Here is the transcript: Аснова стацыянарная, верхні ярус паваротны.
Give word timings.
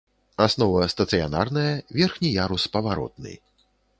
Аснова 0.45 0.85
стацыянарная, 0.93 1.73
верхні 1.99 2.29
ярус 2.45 2.67
паваротны. 2.79 3.37